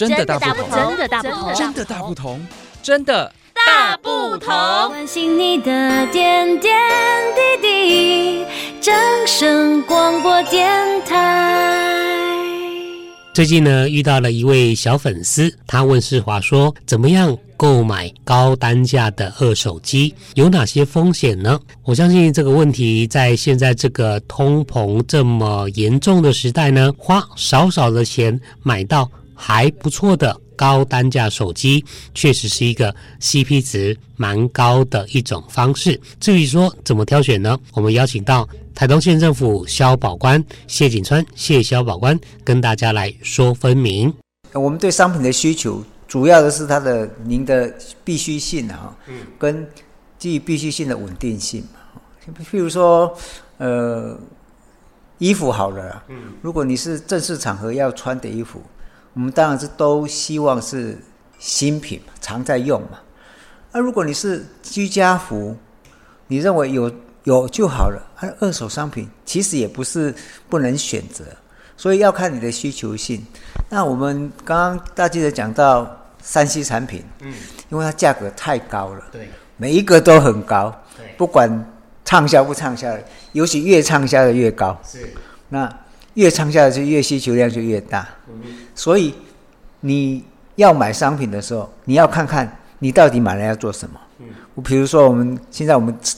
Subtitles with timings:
[0.00, 2.40] 真的大不同，真的大不同，真的大不同，
[2.82, 4.48] 真的大不同。
[4.88, 6.74] 关心你的点点
[7.60, 8.46] 滴滴，
[8.80, 8.94] 掌
[9.26, 10.70] 声广播电
[11.04, 11.86] 台。
[13.34, 20.14] 最近呢，遇到了一位小粉丝，他问世华说：“怎么样购买高单价的二手机？
[20.32, 29.08] 有哪些风险呢？”我相信这个问题在现在这个通膨这么严重的时代呢，花少少的钱买到
[29.40, 31.82] 还不错的高单价手机，
[32.14, 35.98] 确实是一个 CP 值蛮高的一种方式。
[36.20, 37.58] 至于说怎么挑选呢？
[37.72, 38.46] 我们邀请到。
[38.72, 44.10] 台东县政府消保官谢景川，谢消保官跟大家来说分明。
[44.54, 49.68] 我们对商品的需求，主要的是它的您的必需性啊，嗯，跟
[50.18, 52.32] 基于必需性的稳定性嘛。
[52.50, 53.14] 譬如说，
[53.58, 54.18] 呃，
[55.18, 58.62] 衣服好了，嗯，如果你是正式场合要穿的衣服，
[59.14, 60.98] 我们当然是都希望是
[61.38, 62.98] 新品，常在用嘛。
[63.72, 65.56] 那如果你是居家服，
[66.28, 66.92] 你认为有。
[67.24, 70.12] 有就好了，而二手商品其实也不是
[70.48, 71.22] 不能选择，
[71.76, 73.22] 所以要看你的需求性。
[73.68, 75.86] 那我们刚刚大记者讲到
[76.22, 77.34] 三 C 产品，嗯，
[77.68, 81.70] 因为它价格太高了，对，每一个都很高，对，不管
[82.06, 82.90] 畅销不畅销，
[83.32, 85.12] 尤其越畅销的越高，是，
[85.50, 85.70] 那
[86.14, 88.42] 越畅销的就越需求量就越大，嗯，
[88.74, 89.14] 所以
[89.80, 90.24] 你
[90.56, 95.96] 要买商品的时候，你要看看你到底买来要做什么，嗯，我比如说我们现在我们。
[96.02, 96.16] 吃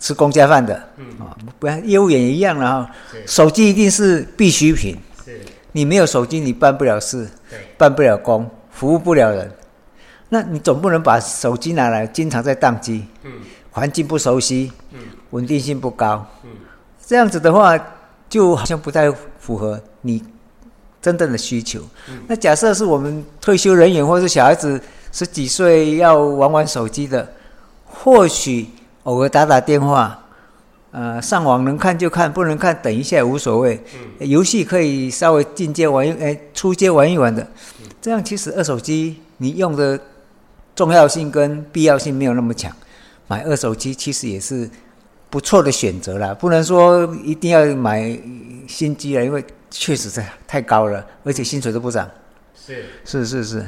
[0.00, 1.06] 吃公家饭的，嗯。
[1.18, 2.90] 啊，不然业务员也一样了哈。
[3.26, 5.40] 手机一定是必需品，是。
[5.72, 9.50] 你没有手机，你办不了事，对，办不了工，服务不了人。
[10.28, 13.32] 那你总不能把手机拿来经常在宕机，嗯，
[13.70, 14.98] 环境不熟悉，嗯，
[15.30, 16.50] 稳定性不高，嗯，
[17.06, 17.74] 这样子的话，
[18.34, 20.20] 就好像不太符合你
[21.00, 21.78] 真正的需求。
[22.08, 24.80] 嗯，那假设是我们退休人员或是小孩子
[25.12, 27.32] 十几岁要玩玩手机的，
[27.86, 28.66] 或许。
[29.04, 30.18] 偶尔打打电话，
[30.90, 33.78] 呃，上网能看就看，不能看等一下也无所谓。
[33.94, 37.42] 嗯、游戏可以稍微进阶玩一，哎，出街玩一玩的。
[37.82, 40.00] 嗯、这样其实二手机你用的
[40.74, 42.72] 重要性跟必要性没有那么强，
[43.28, 44.70] 买二手机其实也是
[45.34, 46.32] 不错的选择了。
[46.32, 48.16] 不能说一定要买
[48.68, 52.08] 新机了，因为确实是太高了，而且薪水都不涨。
[52.54, 53.66] 是是是是。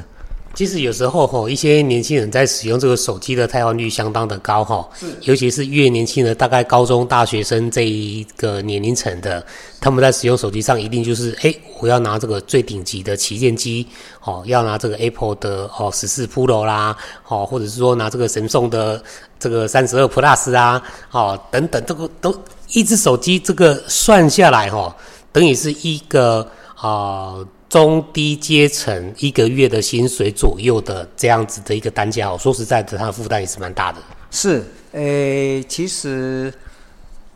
[0.57, 9.45] 其实有时候吼，一些年轻人在使用这个手机的汰换率相当的高哈，是，尤其是越年轻的，大概高中大学生这一个年龄层的，
[9.79, 13.85] 他们在使用手机上一定就是，哎，我要拿这个最顶级的旗舰机，
[14.23, 16.97] 哦，要拿这个 Apple 的哦十四 Pro 啦，
[17.27, 19.03] 哦，或者是说拿这个 Samsung 的
[19.37, 20.81] 这个三十二 Plus 啊，
[21.11, 22.35] 哦，等等，这个都
[22.69, 24.95] 一只手机这个算下来哈，
[25.31, 26.41] 等于是一个
[26.73, 27.37] 啊。
[27.37, 33.99] 呃中低阶层一个月的薪水左右的这样子的一个单价哦，说实在的，它的负担也是蛮大的。
[34.31, 34.63] 是，
[34.93, 36.53] 诶、欸，其实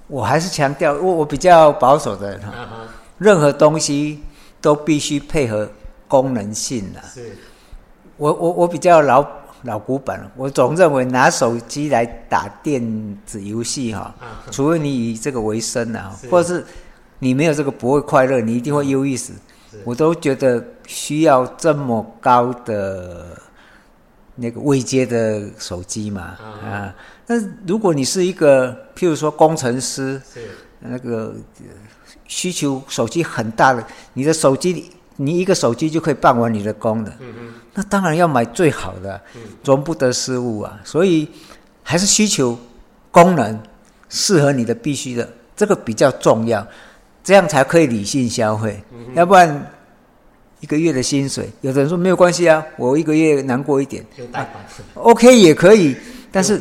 [0.08, 2.88] 我还是强调，我我比较保守的人哈，啊、
[3.18, 4.20] 任何东西
[4.62, 5.70] 都必须配合
[6.08, 7.02] 功能性的。
[7.14, 7.38] 是，
[8.16, 9.26] 我我我比较老
[9.64, 12.82] 老古板，我总认为拿手机来打电
[13.26, 16.66] 子游戏哈，啊、除非你以这个为生啊，或者是
[17.20, 19.34] 你没有这个不会快乐，你一定会忧郁死。
[19.84, 23.38] 我都觉得需要这么高的
[24.36, 26.94] 那个未接的手机嘛啊！
[27.26, 30.22] 但是如果你是一个，譬如说工程师，
[30.80, 31.34] 那个
[32.28, 39.22] 需求手机很大的，你的手机你一个手机就可以办完你的工的，嗯嗯，那当然要买最好的，
[39.64, 40.80] 容不得失误啊！
[40.84, 41.30] 所以
[41.84, 42.58] 还是需求
[43.12, 43.62] 功能
[44.10, 46.66] 适合你的必须的，这个比较重要。
[47.24, 49.72] 这样才可以理性消费，嗯、要不然
[50.60, 54.64] 一个月的薪水，有的人说没有关系啊，我一个月难过一点，有贷款
[54.96, 55.96] ，OK 也可以，
[56.32, 56.60] 但是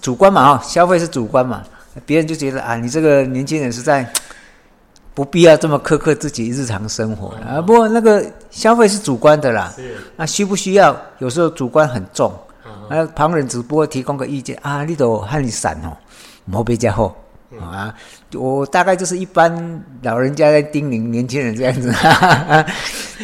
[0.00, 1.62] 主观嘛哈，消费是主观嘛，
[2.04, 4.08] 别人就觉得啊，你这个年轻人实在
[5.14, 7.62] 不必要这么苛刻自己日常生活、嗯、啊。
[7.62, 9.96] 不过那个消费是主观的啦，是。
[10.14, 10.94] 那需不需要？
[11.20, 12.30] 有时候主观很重，
[12.90, 15.96] 那、旁人只不过提供个意见啊，你都喊你散哦，
[16.44, 17.16] 莫比较好。
[17.60, 17.94] 啊，
[18.34, 22.66] 我大概就是一般老人家在叮咛年轻人这样子，哈哈，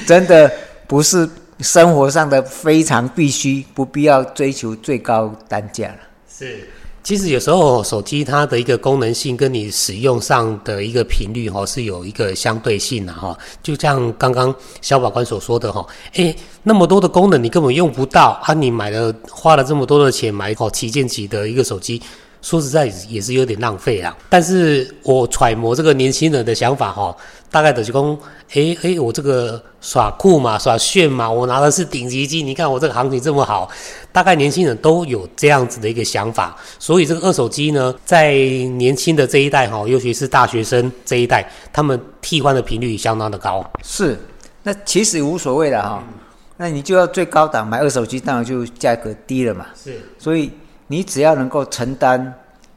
[0.06, 0.50] 真的
[0.87, 1.29] 不是
[1.61, 5.96] 生活上的非常必须，不必要追求最高单价了。
[6.29, 6.69] 是，
[7.02, 22.00] 其实有时候手机它的一个功能性跟你使用上的一个频率哈是有一个相对性的哈，就像刚刚小法官所说的哈，诶，那么多的功能你根本用不到啊，你买了花了这么多的钱买哦旗舰级的一个手机。
[22.43, 24.15] 说实在也是有点浪费啊。
[24.29, 27.17] 但是我揣摩这个年轻人的想法哈，
[27.50, 28.19] 大概就是讲，
[28.53, 33.71] 哎哎，我这个耍酷嘛，耍炫嘛，我拿的是顶级机，你看我这个行情这么好，
[34.12, 36.55] 大概年轻人都有这样子的一个想法。
[36.79, 38.35] 所以这个二手机呢，在
[38.77, 43.65] 年轻的这一代哈，尤其是大学生这一代，他们替换的频率相当的高。
[43.83, 44.19] 是，
[44.62, 46.03] 那其实无所谓的哈。
[46.06, 46.19] 嗯
[46.59, 49.67] 那你就要最高档买二手机，当然就价格低了嘛。
[49.75, 50.49] 是，所以
[50.93, 52.35] 你只要能够承担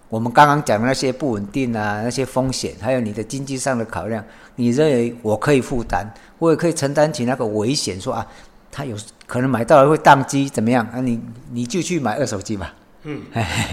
[0.08, 4.24] 我们刚刚讲的那些不稳定啊、那些风险，还有你的经济上的考量，
[4.56, 6.08] 你认为我可以负担，
[6.40, 8.26] 我也可以承担起那个危险，说啊，
[8.72, 8.96] 他有
[9.28, 10.88] 可能买到了会宕机怎么样？
[10.94, 11.20] 啊，你
[11.52, 12.74] 你就去买二手机吧。
[13.04, 13.22] 嗯，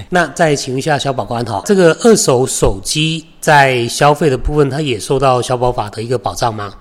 [0.09, 6.75] 那再请问一下小宝官哈，这个二手手机在消费的部分，它也受到消保法的一个保障吗？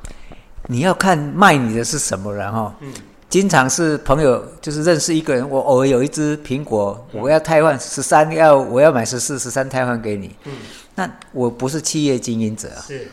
[0.66, 2.76] 你要看卖你的是什么人哈。
[2.80, 2.92] 嗯。
[3.32, 10.36] 经常是朋友，就是认识一个人，我偶尔有一只苹果，我要汰换十三，要我要买十四，十三汰换给你。
[10.44, 10.52] 嗯，
[10.94, 13.08] 那我不是企业经营者啊，是，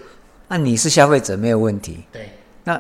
[0.49, 2.05] 那你是消费者没有问题。
[2.13, 2.33] 对，
[2.65, 2.79] 那。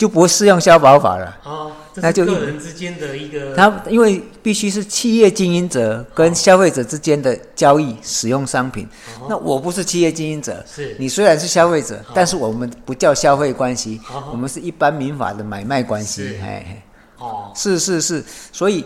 [0.00, 1.36] 就不会适用消保法了。
[1.44, 3.54] 哦，那就个人之间的一个。
[3.54, 8.88] 他因为必须是企业经营者跟消费者之间的交易使用商品。
[9.20, 10.64] 哦，那我不是企业经营者。
[10.66, 10.96] 是。
[10.98, 16.28] 你虽然是消费者，哦，但是我们不叫消费关系，哦，我们是一般民法的买卖关系。
[16.28, 16.38] 是。
[16.40, 16.82] 嘿嘿。
[17.18, 17.52] 哦。
[17.54, 18.82] 是是是，所以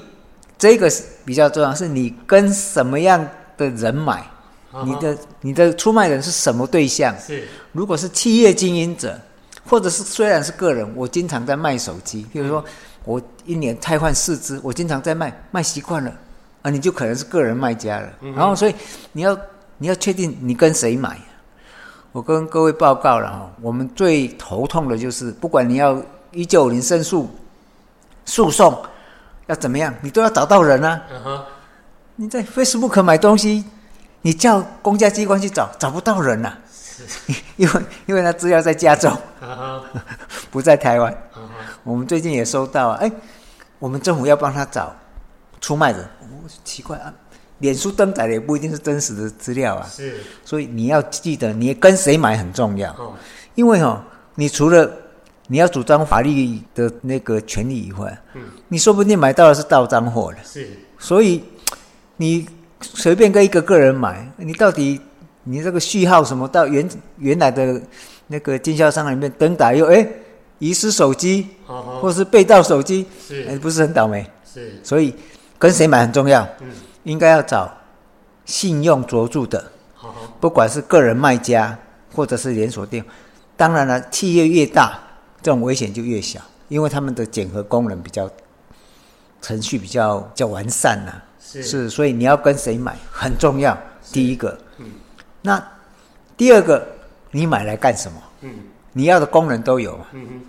[0.59, 3.25] 这个是比较重要，是你跟什么样
[3.57, 4.27] 的人买，
[4.73, 7.15] 哦，你的你的出卖人是什么对象？
[7.25, 7.47] 是。
[7.71, 9.17] 如果是企业经营者。
[9.67, 12.65] 或者是虽然是个人，我经常在卖手机，比如说
[13.05, 16.13] 我一年汰换四只，我经常在卖，卖习惯了，
[16.63, 18.09] 啊，你就可能是个人卖家了。
[18.21, 18.75] 嗯、然后所以
[19.13, 19.39] 你要
[19.79, 21.19] 你要确定你跟谁买。
[22.13, 26.01] 我跟各位报告了哈，我们最头痛的就是，不管你要
[26.31, 27.29] 一九五零申诉
[28.25, 28.81] 诉讼
[29.47, 31.03] 要怎么样，你都要找到人啊。
[31.13, 31.41] Uh-huh.
[32.17, 33.65] 你在 Facebook 买东西，
[34.23, 36.59] 你叫公家机关去找，找不到人呐、啊。
[37.57, 39.09] 因为因为他资料在加州
[39.43, 39.81] ，uh-huh.
[40.51, 41.13] 不在台湾。
[41.13, 41.41] Uh-huh.
[41.83, 43.11] 我们最近也收到啊，哎，
[43.79, 44.95] 我们政府要帮他找
[45.61, 46.27] 出卖人，哦，
[46.65, 47.13] 奇怪啊，
[47.59, 49.87] 脸书登载的也不一定是真实的资料啊。
[49.91, 52.91] 是，所以你要记得，你跟谁买很重要。
[52.93, 53.15] 哦，
[53.55, 54.03] 因为哦，
[54.37, 54.91] 你除了
[55.49, 60.39] 你要主张法律的那个权利以外，嗯，你说不定买到的是盗赃货的。
[60.45, 61.45] 是，所以
[62.17, 62.49] 你
[62.81, 65.01] 随便跟一个个人买，你到底？
[65.45, 66.89] 你这个序号什么到原
[67.19, 67.81] 原来的
[68.27, 70.07] 那个经销商里面登打又哎
[70.59, 71.49] 遗失手机，
[72.01, 74.25] 或是被盗手机，是、哎、不是很倒霉？
[74.51, 75.15] 是，所以
[75.59, 76.49] 跟谁买很重要。
[76.61, 76.69] 嗯，
[77.03, 77.71] 应该要找
[78.47, 79.63] 信用卓著的，
[80.41, 81.79] 不管是个人卖家
[82.15, 83.05] 或者是连锁店。
[83.57, 84.99] 当然了，企业越大，
[85.43, 88.31] 这种危险就越小，因为他们的检核功能比较
[89.43, 91.25] 程序比较较完善呐、啊。
[91.39, 93.77] 是，是，所以你要跟谁买很重要。
[94.11, 94.57] 第一个。
[95.47, 95.63] 那
[96.39, 96.87] 第二个，
[97.31, 98.19] 你买来干什么？
[98.41, 98.51] 嗯，
[98.95, 100.07] 你要的功能都有嘛。
[100.13, 100.41] 嗯哼，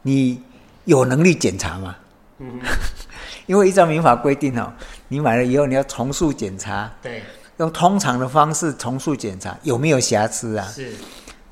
[0.00, 0.42] 你
[0.86, 1.94] 有能力检查吗？
[2.38, 2.58] 嗯，
[3.44, 4.72] 因为依照民法规定哦，
[5.08, 6.90] 你买了以后你要重塑检查。
[7.02, 7.22] 对，
[7.58, 10.66] 用通常的方式重塑检查有没有瑕疵啊？
[10.74, 10.94] 是，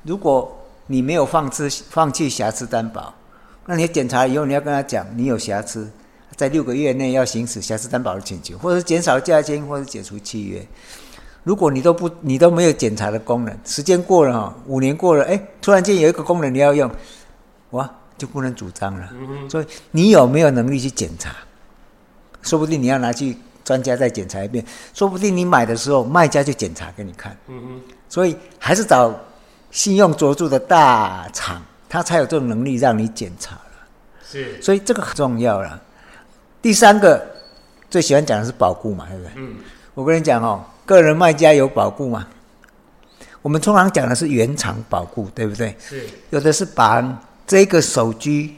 [0.01, 3.13] 如果你没有放弃放弃瑕疵担保，
[3.67, 5.87] 那你检查以后你要跟他讲你有瑕疵，
[6.35, 10.65] 在六个月内要行使瑕疵担保的请求，或者减少价金，或者解除契约。
[11.47, 16.91] 如果你都不，你都没有检查的功能，时间过了哈，五年过了，哎，突然间有一个功能你要用，
[17.69, 19.09] 哇，就不能主张了。
[19.13, 19.49] 嗯。
[19.49, 21.33] 所以你有没有能力去检查？
[22.41, 24.61] 说不定你要拿去专家再检查一遍，
[24.93, 27.33] 说不定你买的时候卖家就检查给你看。
[27.47, 27.79] 嗯。
[28.09, 29.17] 所以还是找
[29.71, 33.87] 信用卓著的大厂，他才有这种能力让你检查了。
[34.29, 34.61] 是。
[34.61, 35.81] 所以这个很重要了。
[36.61, 37.25] 第三个
[37.89, 39.31] 最喜欢讲的是保固嘛，对不对？
[39.37, 39.55] 嗯。
[39.93, 40.61] 我跟你讲哦。
[40.87, 42.25] 个人卖家有保固吗？
[43.41, 45.75] 我们通常讲的是原厂保固，对不对？
[45.77, 46.07] 是。
[46.29, 48.55] 有的是把这个手机，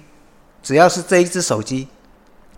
[0.61, 1.87] 只要是这一只手机，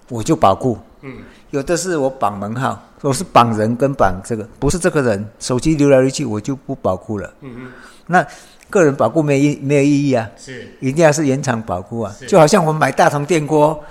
[0.09, 0.77] 我就保固。
[0.99, 1.19] 嗯。
[1.51, 7.33] 有的是我绑门号，我是绑人跟绑这个，不是这个人手机流来流去，我就不保固了。
[7.39, 7.71] 嗯嗯。
[8.07, 8.25] 那
[8.69, 10.29] 个人保固没意没有意义啊。
[10.37, 10.67] 是。
[10.81, 12.13] 一定要是原厂保固啊。
[12.27, 13.81] 就好像我们买大同电锅，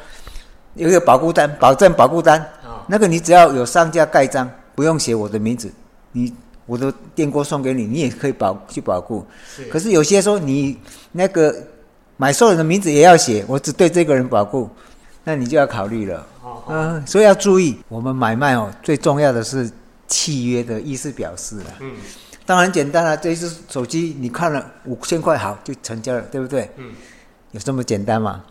[0.75, 2.39] 有一个保固单，保证保固单。
[2.65, 2.85] 哦。
[2.87, 4.51] 那个你只要有商家盖章。
[4.81, 5.71] 不用写我的名字，
[6.13, 6.33] 你
[6.65, 9.23] 我的电锅送给你，你也可以保去保护。
[9.55, 9.67] 是。
[9.67, 10.79] 可是有些说你
[11.13, 11.55] 那个
[12.17, 14.71] 买受人的名字也要写，我只对这个人保护，
[15.23, 16.27] 那你就要考虑了。
[16.43, 16.63] 哦。
[16.69, 19.71] 嗯，所以要注意，我们买卖哦，最重要的是
[20.09, 21.65] 契约的意思表示了。
[21.81, 21.93] 嗯。
[22.47, 26.71] 当然简单了，这一支手机你看了五千块好就成交了，对不对？
[26.79, 26.91] 嗯。
[27.51, 28.43] 有这么简单吗？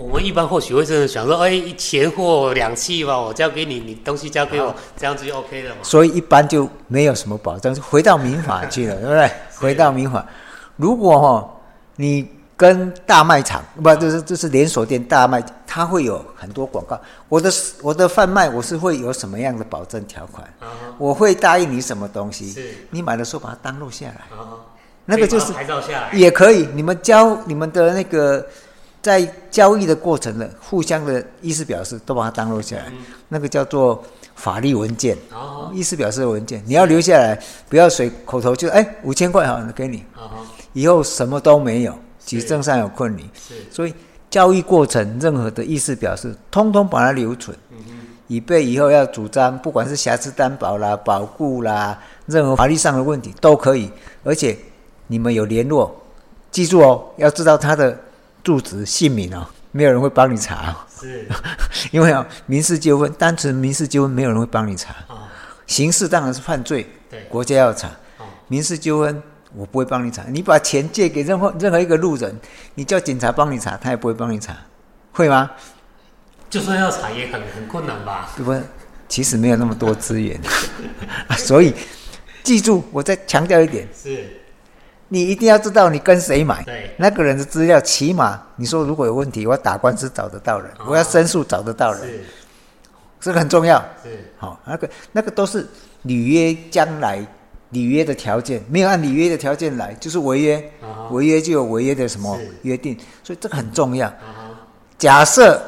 [0.00, 5.76] 我们一般或许会真的想说，哎，钱货两訖吧，我交给你，你东西交给我，这样子就 OK 了嘛。
[5.82, 9.30] 所以一般就没有什么保障，就回到民法去了， 对不对？
[9.56, 10.24] 回到民法，
[10.76, 11.50] 如果哈、哦、
[11.96, 12.26] 你
[12.56, 16.98] 跟大卖场不，就是就是连锁店大卖，它会有很多广告。
[17.28, 17.52] 我的
[17.82, 20.48] 我的贩卖我是会有什么样的保证条款？
[20.96, 22.50] 我会答应你什么东西？
[22.52, 24.22] 是你买的时候把它登录下来，
[25.04, 26.66] 那个就是拍照下来也可以。
[26.72, 28.46] 你们交你们的那个。
[29.02, 34.04] 在交易的过程呢互相的意思表示都把它 download 下来，嗯、那个叫做
[34.34, 37.38] 法律文件，哦、意思表示的文件，你要留下来，
[37.68, 43.26] 不要随口头就哎五千块好给你，哦、以后什么都没有，举证上有困难，
[43.70, 43.94] 所以
[44.28, 47.56] 交易过程任何的意思表示，通通把它留存，
[48.26, 53.90] 以备以后要主张，不管是瑕疵担保啦、保固啦，任何法律上的问题都可以，
[54.24, 54.54] 而且
[55.06, 55.90] 你们有联络，
[56.50, 57.98] 记住哦，要知道他的。
[58.42, 60.76] 住址、姓名哦，没有人会帮你查哦。
[61.00, 61.26] 是，
[61.92, 64.94] 因为哦，民事纠纷，单纯民事纠纷，没有人会帮你查。
[65.08, 65.18] 哦，
[65.66, 67.88] 刑事当然是犯罪，对，国家要查。
[68.18, 69.22] 哦，民事纠纷
[69.54, 70.22] 我不会帮你查。
[70.28, 72.34] 你把钱借给任何任何一个路人，
[72.74, 74.56] 你叫警察帮你查，他也不会帮你查，
[75.12, 75.50] 会吗？
[76.48, 78.30] 就算要查也很很困难吧？
[78.36, 78.60] 对不对？
[79.08, 80.40] 其实没有那么多资源，
[81.36, 81.74] 所以
[82.44, 84.39] 记住，我再强调一点是。
[85.12, 86.64] 你一定要知道你跟谁买，
[86.96, 92.24] 那个人的资料，起码你说如果有问题，我要打官司找得到人，哦、我要申诉找得到人，是。
[93.20, 93.76] 这个很重要。
[94.04, 95.68] 是，好、哦，那个那个都是
[96.02, 97.26] 履约将来
[97.70, 104.06] 履约的条件，没有按履约的条件来，就是违约，哦、违约就有违约的什么约定，所以这个很重要。
[104.08, 104.54] 哦、
[104.96, 105.60] 假设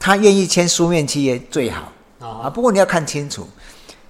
[0.00, 3.46] 他愿意签书面契约最好，哦、啊，不过你要看清楚，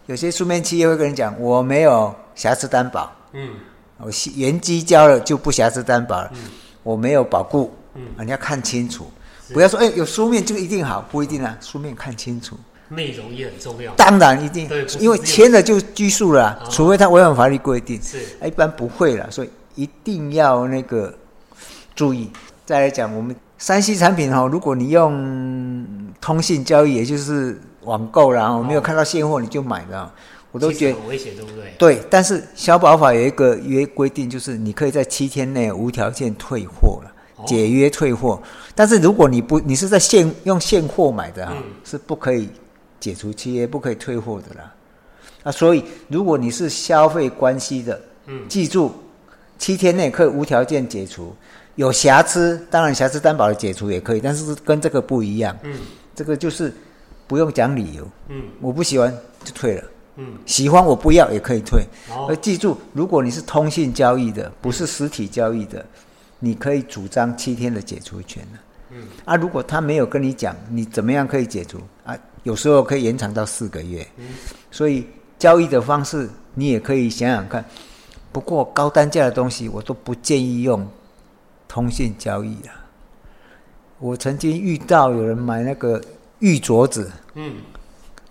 [0.07, 3.51] 有些书面契约会跟人讲我没有瑕疵担保，嗯。
[3.99, 6.41] 我原机交了就不瑕疵担保了，嗯、
[6.83, 7.73] 我没有保固，
[8.19, 9.07] 你要看清楚，
[9.53, 12.57] 不要说哎有书面就一定好，不一定啊，书面看清楚，
[12.89, 21.15] 内容也很重要，当然一定，因为签了就拘束了，啊，哦、除非他违反法律规定，是，一般不会了，所以一定要那个
[21.95, 22.31] 注意。
[22.67, 25.87] 再来讲我们 3C 产品哈，如果你用
[26.21, 30.13] 通信交易，也就是网购然后没有看到现货你就买了。
[30.55, 31.75] 我都觉得很危险，对不对？
[31.77, 38.41] 对，但是消保法有一个约规定，就是你可以在七天内无条件退货了，哦、解约退货。
[38.73, 42.49] 但是如果你不，你是在现用现货买的哈，嗯、是不可以
[43.01, 44.73] 解除契约，不可以退货的啦。
[45.43, 48.95] 啊，所以如果你是消费关系的，嗯，记住
[49.59, 51.35] 七天内可以无条件解除，
[51.75, 55.81] 有瑕疵，当然瑕疵担保的解除也可以，但是跟这个不一样，嗯，
[56.15, 56.73] 这个就是
[57.27, 59.83] 不用讲理由，嗯，我不喜欢就退了。
[60.17, 65.87] 嗯，喜欢我不要也可以退，而、哦、记住，如果你是通信交易的，不是实体交易的，嗯、
[66.39, 68.47] 你可以主张七天的解除权。
[68.91, 74.07] 嗯，啊，如果他没有跟你讲你怎么样可以解除啊，有时候可以延长到四个月。
[74.19, 74.27] 嗯，
[74.71, 75.05] 所以
[75.37, 77.65] 交易的方式你也可以想想看。
[78.31, 80.89] 不过高单价的东西我都不建议用
[81.67, 82.69] 通信交易的。
[83.99, 86.01] 我曾经遇到有人买那个
[86.39, 87.11] 玉镯子。
[87.35, 87.57] 嗯。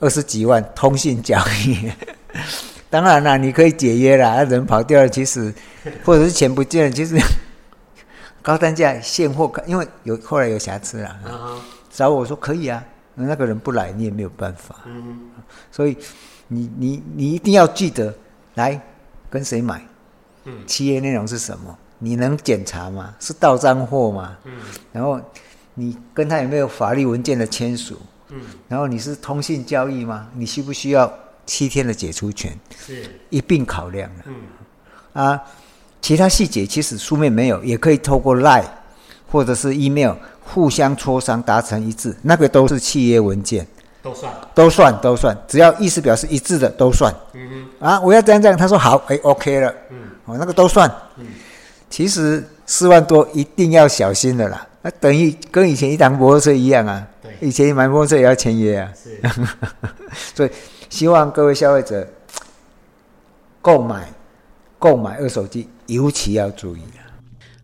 [0.04, 1.90] 二十几万通信交易，
[2.92, 4.44] 当然啦，你可以解约啦。
[4.44, 5.54] 人跑掉了，其实
[6.04, 7.18] 或者是钱不见了，其实
[8.44, 11.16] 高单价现货，因为有后来有瑕疵了，
[11.90, 12.84] 找我说可以啊，
[13.16, 14.76] 那个人不来，你也没有办法。
[15.72, 15.98] 所以
[16.50, 18.14] 你你你一定要记得
[18.56, 18.78] 来
[19.30, 19.82] 跟谁买，
[20.68, 21.78] 契约内容是什么？
[21.98, 23.16] 你能检查吗？
[23.22, 24.38] 是到账货吗？
[24.92, 25.18] 然后
[25.76, 27.98] 你跟他有没有法律文件的签署？
[28.34, 30.28] 嗯，然后你是通信交易吗？
[30.34, 31.12] 你需不需要
[31.46, 32.52] 七天的解除权？
[32.84, 34.24] 是，一并考量了。
[34.26, 34.36] 嗯，
[35.14, 35.40] 啊，
[36.02, 38.66] 其他细节其实书面没有，也可以透过 Line
[39.30, 43.68] 或者是 email 互相磋商达成一致，那个都是契约文件，
[44.02, 47.14] 都算，都算，都算，只要意思表示一致的都算。
[47.34, 47.50] 嗯
[47.80, 49.74] 哼，啊，我要这样这样，他说好，哎，OK 了。
[49.92, 50.92] 嗯，哦，那个都算。
[51.18, 51.28] 嗯，
[51.90, 57.06] 其实四万多一定要小心的啦，那等于跟以前一辆摩托车一样啊。
[57.42, 59.22] 以前买摩托车也要签约啊，是，
[60.36, 60.50] 所以
[60.90, 62.08] 希望各位消费者
[63.62, 64.12] 购买
[64.80, 67.02] 购买二手机尤其要注意啊。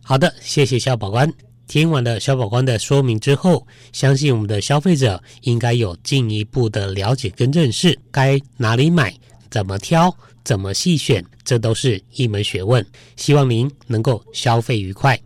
[0.02, 1.32] 好的，谢谢肖保官。
[1.66, 9.14] 听完了萧保官的说明之后，相信我们的消费者应该有进一步的了解跟认识，该哪里买、
[9.50, 10.12] 怎么挑、
[10.42, 12.84] 怎么细选，这都是一门学问。
[13.14, 15.16] 希望您能够消费愉快。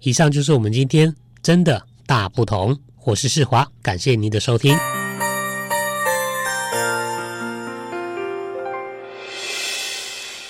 [0.00, 2.78] 以上就是我们今天真的大不同。
[3.06, 4.76] 我是世华，感谢您的收听。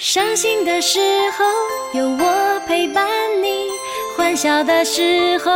[0.01, 0.99] 伤心的时
[1.33, 1.45] 候
[1.93, 3.07] 有我陪伴
[3.43, 3.69] 你，
[4.17, 5.53] 欢笑的时候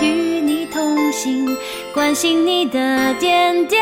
[0.00, 0.08] 与
[0.40, 1.56] 你同行，
[1.92, 3.80] 关心你的点点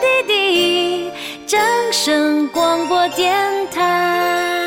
[0.00, 1.10] 滴滴。
[1.46, 1.60] 正
[1.92, 4.61] 声广播电台。